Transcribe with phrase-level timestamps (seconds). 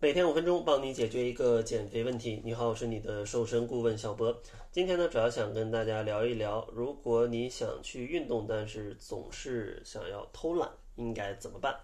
[0.00, 2.40] 每天五分钟，帮你解决一个减肥问题。
[2.44, 4.32] 你好，我是你的瘦身顾问小博。
[4.70, 11.74] 今天呢，主要想跟大家聊一聊，如果你想去运动，但是总是想要偷懒，应该怎么办？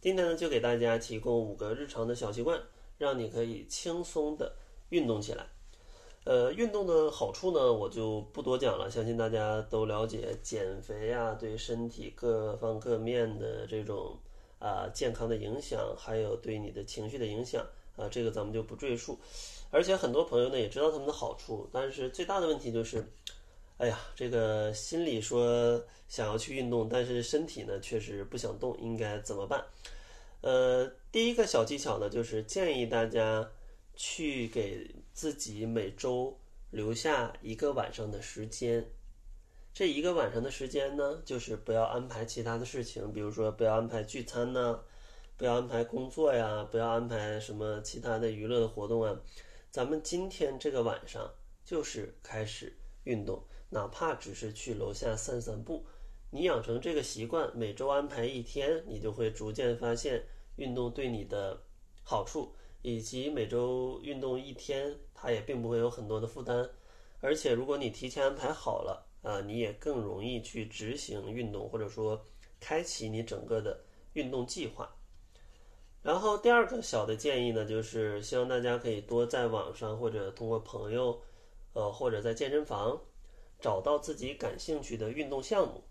[0.00, 2.58] 今天呢，就给大家提供五个日常的小习惯，
[2.96, 4.50] 让你可以轻松的
[4.88, 5.44] 运动起来。
[6.24, 14.16] 呃，运动的好处呢，我就不多讲了，相信大家都了解，减肥啊，对身体各方各面的这种。
[14.58, 17.64] 啊，健康的影响，还有对你的情绪的影响
[17.96, 19.18] 啊，这个咱们就不赘述。
[19.70, 23.06] 而且很多朋友呢也知道他们的好处，但是最大的问题就是，
[23.76, 29.64] 哎呀，这个心里说想要去运动，但是身体呢确实不想动，应该怎么办？
[30.40, 33.50] 呃，第一个小技巧呢，就是建议大家
[33.94, 36.38] 去给自己每周
[36.70, 38.88] 留下一个晚上的时间。
[39.74, 44.80] 这一个晚上的时间呢，就是不要安排其他的事情，比如说不要安排聚餐呢，
[45.36, 49.20] 不要安排工作呀，不要安排什么其他的娱乐的活动啊。
[49.70, 51.32] 咱们今天这个晚上
[51.64, 55.86] 就是开始运动，哪怕只是去楼下散散步。
[56.30, 60.24] 你养成这个习惯，每周安排一天，你就会逐渐发现
[60.56, 61.62] 运动对你的
[62.02, 62.52] 好处，
[62.82, 66.68] 以及每周运动一天，它也并不会有很多的负担。
[67.20, 69.04] 而且如果你提前安排好了。
[69.22, 72.24] 啊，你也更容易去执行运动，或者说
[72.60, 74.88] 开启你整个的运动计划。
[76.02, 81.20] 然后第二个小的建议呢，就是希望大家可以多在网上或者通过朋友，
[81.74, 83.00] 呃，或者在健身房
[83.60, 85.82] 找到自己感兴趣的运动项目。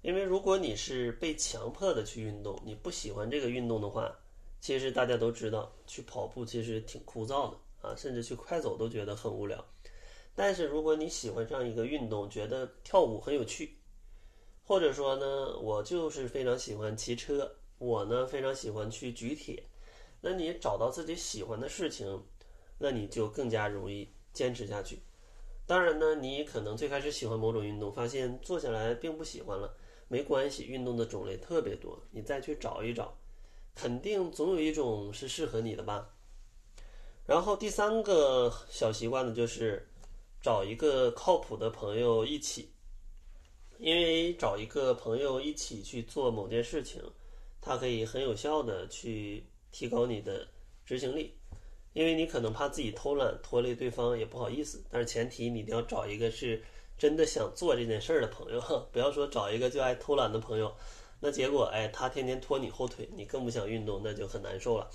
[0.00, 4.10] 因为如果你是被强迫的去运动，你不喜欢这个运动的话，
[4.60, 9.64] 其实大家都知道，去跑步其实挺枯燥的啊，甚至去快走都觉得很无聊。
[10.36, 13.78] 但是如果你喜欢上一个运动，觉得跳舞很有趣，
[14.64, 19.62] 或者说呢，我就是非常喜欢骑车，我呢非常喜欢去举铁，
[20.20, 22.24] 那你找到自己喜欢的事情，
[22.78, 25.02] 那你就更加容易坚持下去。
[25.66, 29.76] 当然呢，你可能最开始喜欢某种运动，发现做下来并不喜欢了，
[30.08, 33.16] 没关系，运动的种类特别多，你再去找一找，
[33.74, 36.10] 肯定总有一种是适合你的吧。
[37.24, 39.88] 然后第三个小习惯呢，就是。
[40.44, 42.68] 找一个靠谱的朋友一起，
[43.78, 47.00] 因为找一个朋友一起去做某件事情，
[47.62, 50.46] 它可以很有效的去提高你的
[50.84, 51.32] 执行力。
[51.94, 56.62] 因为你可能怕自己偷懒拖累对方也不好意思，但是前提你一定要找一个是
[56.98, 58.60] 真的想做这件事儿的朋友，
[58.92, 60.70] 不要说找一个就爱偷懒的朋友，
[61.20, 64.90] 那结果哎他天天拖你后腿，你更不想运动，那就很难受了。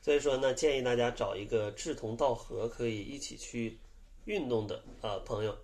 [0.00, 3.78] 所以说呢，建议大家找一个志同道合，可以一起去。
[4.26, 5.56] 运动的啊朋友，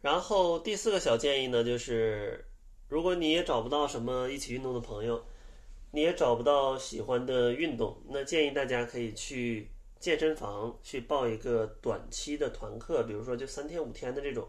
[0.00, 2.44] 然后第四个小建议呢，就是
[2.88, 5.22] 如果你也找不到什么一起运动的朋友，
[5.90, 14.48] 你也找不到喜欢的运动，那建议大家可以去健身房去报一个短期的团课，比如说就三天五天的这种。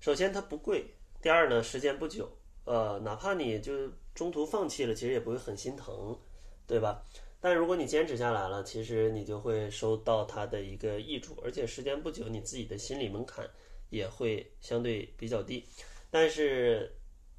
[0.00, 0.84] 首先它不贵，
[1.22, 2.28] 第二呢时间不久，
[2.64, 3.72] 呃，哪怕你就
[4.14, 6.18] 中途放弃了，其实也不会很心疼，
[6.66, 7.02] 对吧？
[7.40, 13.48] 但如果你坚持下来了，其实你就会收到它的一个益处，而且时间不久，你自己的心理门槛
[13.90, 15.64] 也会相对比较低。
[16.10, 16.90] 但是，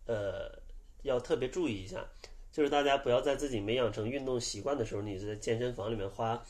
[0.05, 0.49] 呃，
[1.03, 2.05] 要特别注意一下，
[2.51, 6.41] 就是大家不要在自己没养成运动习惯的时候，你在健身房里面花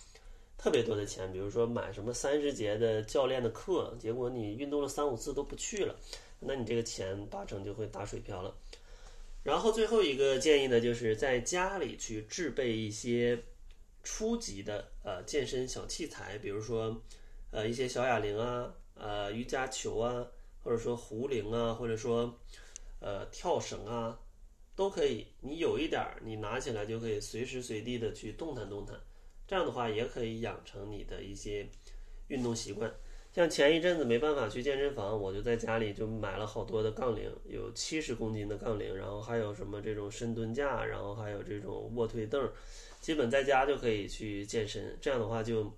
[0.57, 5.95] 特别多的钱，比如说买什么三十节的教练的课，结果你运动了三五次都不去了，
[6.39, 8.53] 那你这个钱八成就会打水漂了。
[9.47, 13.45] 然后最后一个建议呢，就是在家里去制备一些
[14.03, 17.01] 初级的呃健身小器材，比如说
[17.51, 20.27] 呃一些小哑铃啊、呃瑜伽球啊，
[20.61, 22.37] 或者说壶铃啊，或者说
[22.99, 24.19] 呃跳绳啊，
[24.75, 25.27] 都可以。
[25.39, 28.99] 你有一点儿，你拿起来就可以随时随地的去动弹动弹，
[29.47, 31.65] 这样的话也可以养成你的一些
[32.27, 32.93] 运动习惯。
[33.37, 42.51] 像前一阵子没办法去健身房，我就在家里就买了好多的杠铃，有七十公斤的杠铃，然后还有什么这种深蹲架，然后还有这种卧推凳，
[42.99, 44.97] 基本在家就可以去健身。
[44.99, 45.71] 这样的话就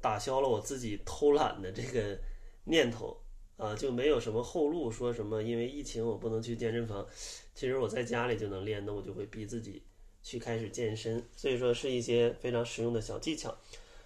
[0.00, 2.18] 打消了我自己偷懒的这个
[2.64, 3.14] 念头
[3.58, 7.06] 啊，就没有什么后路，说什么因为疫情我不能去健身房，
[7.54, 9.82] 其实我在家里就能练，那我就会逼自己
[10.22, 11.22] 去开始健身。
[11.36, 13.54] 所以说是一些非常实用的小技巧。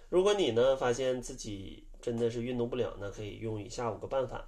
[0.09, 4.45] 如果你呢发现自己，真的是运动不了那，可以用以下五个办法：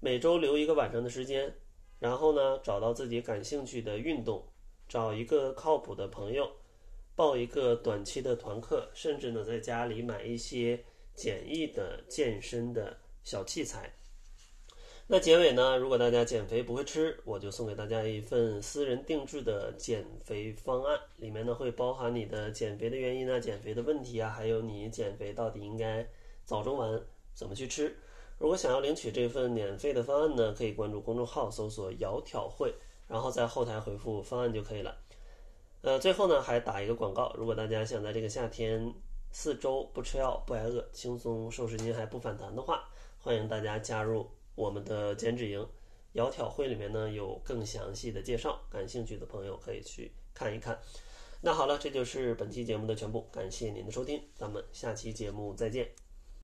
[0.00, 1.52] 每周留一个晚上的时间，
[1.98, 4.42] 然后呢找到自己感兴趣的运动，
[4.88, 6.50] 找一个靠谱的朋友，
[7.14, 10.82] 报一个短期的团课，甚至呢在家里买一些
[11.14, 13.92] 简易的健身的小器材。
[15.10, 26.06] 那结尾呢，如果大家减肥不会吃，我就送给大家一份私人定制的减肥方案，里面呢会包含你的减肥的原因啊、减肥的问题啊，还有你减肥到底应该
[26.48, 26.98] 早中晚
[27.34, 27.94] 怎么去吃。
[28.38, 32.74] 如果想要领取这份免费的方案呢，可以关注公众号搜索“窈窕会”，
[33.06, 34.96] 然后在后台回复“方案”就可以了。
[35.82, 38.94] 呃，最后呢还打一个广告，如果大家想在这个夏天
[39.30, 45.68] 四周不吃药不挨饿，轻松瘦十斤还不反弹的话，欢迎大家加入我们的减脂营
[46.14, 50.80] “窈窕会”里面呢有更详细的介绍，感兴趣的朋友可以去看一看。
[51.42, 56.07] 那好了，这就是本期节目的全部，感谢您的收听，咱们下期节目再见。